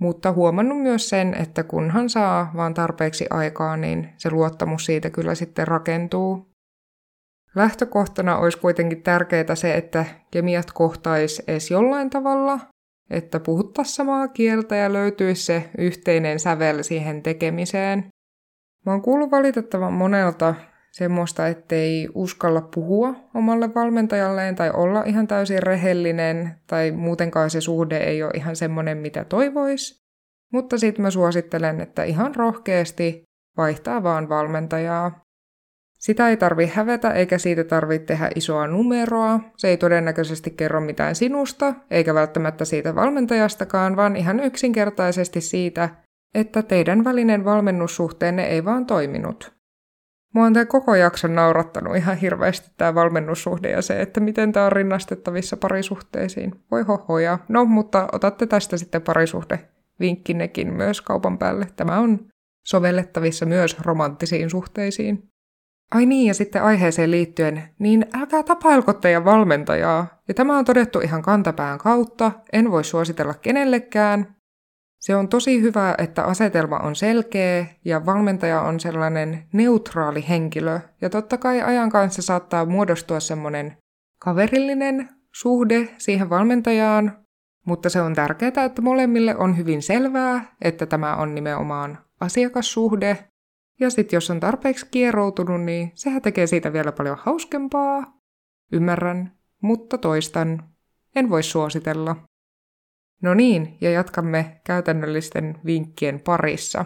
mutta 0.00 0.32
huomannut 0.32 0.82
myös 0.82 1.08
sen, 1.08 1.34
että 1.34 1.62
kunhan 1.62 2.10
saa 2.10 2.52
vaan 2.56 2.74
tarpeeksi 2.74 3.26
aikaa, 3.30 3.76
niin 3.76 4.08
se 4.16 4.30
luottamus 4.30 4.84
siitä 4.84 5.10
kyllä 5.10 5.34
sitten 5.34 5.68
rakentuu. 5.68 6.50
Lähtökohtana 7.54 8.38
olisi 8.38 8.58
kuitenkin 8.58 9.02
tärkeää 9.02 9.54
se, 9.54 9.74
että 9.74 10.04
kemiat 10.30 10.72
kohtaisi 10.72 11.42
edes 11.48 11.70
jollain 11.70 12.10
tavalla, 12.10 12.58
että 13.10 13.40
puhuttaisiin 13.40 13.94
samaa 13.94 14.28
kieltä 14.28 14.76
ja 14.76 14.92
löytyisi 14.92 15.42
se 15.42 15.70
yhteinen 15.78 16.40
sävel 16.40 16.82
siihen 16.82 17.22
tekemiseen. 17.22 18.08
Mä 18.86 18.92
oon 18.92 19.02
kuullut 19.02 19.30
valitettavan 19.30 19.92
monelta 19.92 20.54
semmoista, 20.92 21.46
ettei 21.46 22.08
uskalla 22.14 22.60
puhua 22.60 23.14
omalle 23.34 23.74
valmentajalleen 23.74 24.56
tai 24.56 24.70
olla 24.74 25.02
ihan 25.02 25.26
täysin 25.26 25.62
rehellinen 25.62 26.54
tai 26.66 26.90
muutenkaan 26.90 27.50
se 27.50 27.60
suhde 27.60 27.96
ei 27.96 28.22
ole 28.22 28.32
ihan 28.34 28.56
semmoinen, 28.56 28.98
mitä 28.98 29.24
toivois. 29.24 30.00
Mutta 30.52 30.78
sitten 30.78 31.02
mä 31.02 31.10
suosittelen, 31.10 31.80
että 31.80 32.04
ihan 32.04 32.34
rohkeasti 32.34 33.22
vaihtaa 33.56 34.02
vaan 34.02 34.28
valmentajaa. 34.28 35.24
Sitä 35.98 36.28
ei 36.28 36.36
tarvi 36.36 36.66
hävetä 36.66 37.10
eikä 37.10 37.38
siitä 37.38 37.64
tarvitse 37.64 38.06
tehdä 38.06 38.30
isoa 38.34 38.66
numeroa. 38.66 39.40
Se 39.56 39.68
ei 39.68 39.76
todennäköisesti 39.76 40.50
kerro 40.50 40.80
mitään 40.80 41.14
sinusta, 41.14 41.74
eikä 41.90 42.14
välttämättä 42.14 42.64
siitä 42.64 42.94
valmentajastakaan, 42.94 43.96
vaan 43.96 44.16
ihan 44.16 44.40
yksinkertaisesti 44.40 45.40
siitä, 45.40 45.88
että 46.34 46.62
teidän 46.62 47.04
välinen 47.04 47.44
valmennussuhteenne 47.44 48.44
ei 48.44 48.64
vaan 48.64 48.86
toiminut. 48.86 49.60
Mua 50.34 50.44
on 50.44 50.52
tämä 50.52 50.66
koko 50.66 50.94
jakson 50.94 51.34
naurattanut 51.34 51.96
ihan 51.96 52.16
hirveästi 52.16 52.70
tämä 52.76 52.94
valmennussuhde 52.94 53.70
ja 53.70 53.82
se, 53.82 54.00
että 54.00 54.20
miten 54.20 54.52
tämä 54.52 54.66
on 54.66 54.72
rinnastettavissa 54.72 55.56
parisuhteisiin. 55.56 56.52
Voi 56.70 56.82
hohoja. 56.82 57.38
No, 57.48 57.64
mutta 57.64 58.08
otatte 58.12 58.46
tästä 58.46 58.76
sitten 58.76 59.02
parisuhde 59.02 59.68
vinkkinekin 60.00 60.72
myös 60.72 61.00
kaupan 61.00 61.38
päälle. 61.38 61.66
Tämä 61.76 61.98
on 61.98 62.28
sovellettavissa 62.66 63.46
myös 63.46 63.80
romanttisiin 63.80 64.50
suhteisiin. 64.50 65.30
Ai 65.94 66.06
niin, 66.06 66.26
ja 66.26 66.34
sitten 66.34 66.62
aiheeseen 66.62 67.10
liittyen, 67.10 67.62
niin 67.78 68.06
älkää 68.14 68.42
tapailko 68.42 68.92
teidän 68.92 69.24
valmentajaa. 69.24 70.06
Ja 70.28 70.34
tämä 70.34 70.58
on 70.58 70.64
todettu 70.64 71.00
ihan 71.00 71.22
kantapään 71.22 71.78
kautta, 71.78 72.32
en 72.52 72.70
voi 72.70 72.84
suositella 72.84 73.34
kenellekään, 73.34 74.36
se 75.00 75.16
on 75.16 75.28
tosi 75.28 75.62
hyvä, 75.62 75.94
että 75.98 76.24
asetelma 76.24 76.76
on 76.76 76.96
selkeä 76.96 77.66
ja 77.84 78.06
valmentaja 78.06 78.60
on 78.60 78.80
sellainen 78.80 79.44
neutraali 79.52 80.24
henkilö. 80.28 80.80
Ja 81.00 81.10
totta 81.10 81.38
kai 81.38 81.62
ajan 81.62 81.90
kanssa 81.90 82.22
saattaa 82.22 82.64
muodostua 82.64 83.20
semmoinen 83.20 83.76
kaverillinen 84.18 85.08
suhde 85.34 85.88
siihen 85.98 86.30
valmentajaan, 86.30 87.18
mutta 87.66 87.88
se 87.88 88.00
on 88.00 88.14
tärkeää, 88.14 88.64
että 88.64 88.82
molemmille 88.82 89.36
on 89.36 89.56
hyvin 89.56 89.82
selvää, 89.82 90.56
että 90.62 90.86
tämä 90.86 91.16
on 91.16 91.34
nimenomaan 91.34 91.98
asiakassuhde. 92.20 93.18
Ja 93.80 93.90
sitten 93.90 94.16
jos 94.16 94.30
on 94.30 94.40
tarpeeksi 94.40 94.86
kieroutunut, 94.90 95.60
niin 95.60 95.92
sehän 95.94 96.22
tekee 96.22 96.46
siitä 96.46 96.72
vielä 96.72 96.92
paljon 96.92 97.18
hauskempaa. 97.20 98.18
Ymmärrän, 98.72 99.32
mutta 99.62 99.98
toistan. 99.98 100.64
En 101.16 101.30
voi 101.30 101.42
suositella. 101.42 102.16
No 103.22 103.34
niin, 103.34 103.76
ja 103.80 103.90
jatkamme 103.90 104.60
käytännöllisten 104.64 105.58
vinkkien 105.66 106.20
parissa. 106.20 106.84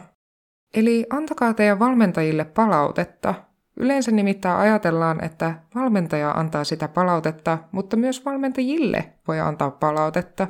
Eli 0.74 1.06
antakaa 1.10 1.54
teidän 1.54 1.78
valmentajille 1.78 2.44
palautetta. 2.44 3.34
Yleensä 3.76 4.10
nimittäin 4.10 4.58
ajatellaan, 4.58 5.24
että 5.24 5.54
valmentaja 5.74 6.30
antaa 6.30 6.64
sitä 6.64 6.88
palautetta, 6.88 7.58
mutta 7.72 7.96
myös 7.96 8.24
valmentajille 8.24 9.12
voi 9.28 9.40
antaa 9.40 9.70
palautetta. 9.70 10.48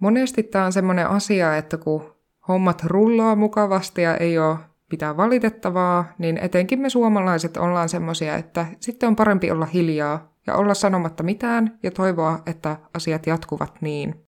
Monesti 0.00 0.42
tämä 0.42 0.64
on 0.64 0.72
semmoinen 0.72 1.08
asia, 1.08 1.56
että 1.56 1.76
kun 1.76 2.14
hommat 2.48 2.84
rullaa 2.84 3.36
mukavasti 3.36 4.02
ja 4.02 4.16
ei 4.16 4.38
ole 4.38 4.58
mitään 4.90 5.16
valitettavaa, 5.16 6.04
niin 6.18 6.38
etenkin 6.38 6.80
me 6.80 6.90
suomalaiset 6.90 7.56
ollaan 7.56 7.88
semmoisia, 7.88 8.36
että 8.36 8.66
sitten 8.80 9.06
on 9.06 9.16
parempi 9.16 9.50
olla 9.50 9.66
hiljaa 9.66 10.32
ja 10.46 10.54
olla 10.54 10.74
sanomatta 10.74 11.22
mitään 11.22 11.78
ja 11.82 11.90
toivoa, 11.90 12.38
että 12.46 12.76
asiat 12.94 13.26
jatkuvat 13.26 13.72
niin. 13.80 14.27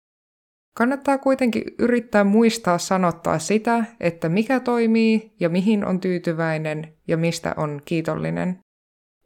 Kannattaa 0.78 1.18
kuitenkin 1.18 1.64
yrittää 1.80 2.24
muistaa 2.24 2.78
sanottaa 2.78 3.40
sitä, 3.40 3.86
että 4.00 4.30
mikä 4.30 4.60
toimii 4.60 5.36
ja 5.40 5.50
mihin 5.50 5.86
on 5.86 6.00
tyytyväinen 6.00 6.94
ja 7.08 7.18
mistä 7.18 7.54
on 7.58 7.82
kiitollinen. 7.86 8.60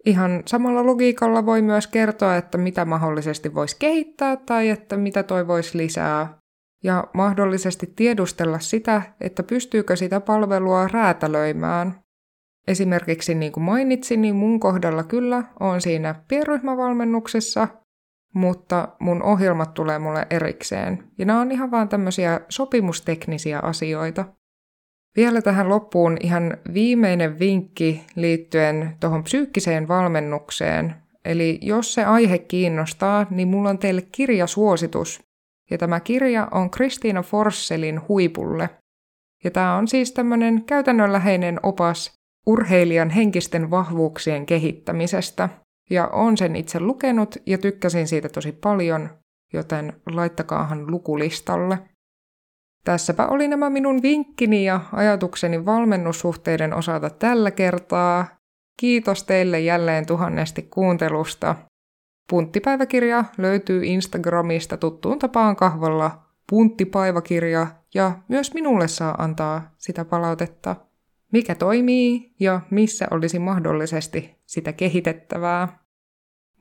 Ihan 0.05 0.43
samalla 0.45 0.85
logiikalla 0.85 1.45
voi 1.45 1.61
myös 1.61 1.87
kertoa, 1.87 2.35
että 2.35 2.57
mitä 2.57 2.85
mahdollisesti 2.85 3.53
voisi 3.53 3.75
kehittää 3.79 4.35
tai 4.35 4.69
että 4.69 4.97
mitä 4.97 5.23
toivoisi 5.23 5.77
lisää. 5.77 6.37
Ja 6.83 7.03
mahdollisesti 7.13 7.93
tiedustella 7.95 8.59
sitä, 8.59 9.01
että 9.21 9.43
pystyykö 9.43 9.95
sitä 9.95 10.19
palvelua 10.19 10.87
räätälöimään. 10.87 11.99
Esimerkiksi 12.67 13.35
niin 13.35 13.51
kuin 13.51 13.63
mainitsin, 13.63 14.21
niin 14.21 14.35
mun 14.35 14.59
kohdalla 14.59 15.03
kyllä 15.03 15.43
on 15.59 15.81
siinä 15.81 16.15
pienryhmävalmennuksessa 16.27 17.67
mutta 18.33 18.87
mun 18.99 19.23
ohjelmat 19.23 19.73
tulee 19.73 19.99
mulle 19.99 20.27
erikseen. 20.29 21.03
Ja 21.17 21.25
nämä 21.25 21.41
on 21.41 21.51
ihan 21.51 21.71
vaan 21.71 21.89
tämmöisiä 21.89 22.39
sopimusteknisiä 22.49 23.59
asioita. 23.59 24.25
Vielä 25.15 25.41
tähän 25.41 25.69
loppuun 25.69 26.17
ihan 26.19 26.57
viimeinen 26.73 27.39
vinkki 27.39 28.05
liittyen 28.15 28.95
tuohon 28.99 29.23
psyykkiseen 29.23 29.87
valmennukseen. 29.87 30.95
Eli 31.25 31.59
jos 31.61 31.93
se 31.93 32.05
aihe 32.05 32.37
kiinnostaa, 32.37 33.25
niin 33.29 33.47
mulla 33.47 33.69
on 33.69 33.77
teille 33.77 34.01
kirjasuositus. 34.11 35.23
Ja 35.71 35.77
tämä 35.77 35.99
kirja 35.99 36.47
on 36.51 36.69
Kristiina 36.69 37.23
Forsselin 37.23 38.01
Huipulle. 38.07 38.69
Ja 39.43 39.51
tämä 39.51 39.75
on 39.75 39.87
siis 39.87 40.11
tämmöinen 40.11 40.63
käytännönläheinen 40.63 41.59
opas 41.63 42.13
urheilijan 42.47 43.09
henkisten 43.09 43.71
vahvuuksien 43.71 44.45
kehittämisestä– 44.45 45.49
ja 45.91 46.08
on 46.08 46.38
sen 46.38 46.56
itse 46.56 46.80
lukenut 46.80 47.36
ja 47.45 47.58
tykkäsin 47.58 48.08
siitä 48.08 48.30
tosi 48.30 48.51
paljon, 48.51 49.10
joten 49.54 49.93
laittakaahan 50.06 50.91
lukulistalle. 50.91 51.80
Tässäpä 52.84 53.27
oli 53.27 53.47
nämä 53.47 53.69
minun 53.69 54.01
vinkkini 54.01 54.65
ja 54.65 54.82
ajatukseni 54.91 55.65
valmennussuhteiden 55.65 56.73
osalta 56.73 57.10
tällä 57.10 57.51
kertaa. 57.51 58.27
Kiitos 58.80 59.23
teille 59.23 59.60
jälleen 59.60 60.06
tuhannesti 60.06 60.62
kuuntelusta. 60.62 61.56
Punttipäiväkirja 62.30 63.25
löytyy 63.38 63.86
Instagramista 63.86 64.77
tuttuun 64.77 65.19
tapaan 65.19 65.56
kahvalla 65.56 66.25
punttipaivakirja 66.49 67.67
ja 67.93 68.12
myös 68.27 68.54
minulle 68.54 68.88
saa 68.88 69.15
antaa 69.17 69.73
sitä 69.77 70.06
palautetta, 70.06 70.75
mikä 71.32 71.56
toimii 71.56 72.36
ja 72.39 72.62
missä 72.69 73.08
olisi 73.12 73.39
mahdollisesti 73.39 74.36
sitä 74.45 74.73
kehitettävää. 74.73 75.80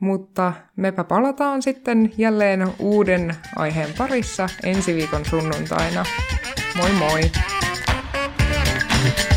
Mutta 0.01 0.53
mepä 0.75 1.03
palataan 1.03 1.61
sitten 1.61 2.13
jälleen 2.17 2.67
uuden 2.79 3.35
aiheen 3.55 3.89
parissa 3.97 4.49
ensi 4.63 4.95
viikon 4.95 5.25
sunnuntaina. 5.25 6.05
Moi 6.77 6.91
moi! 6.91 7.21
thank 9.03 9.19
you 9.19 9.30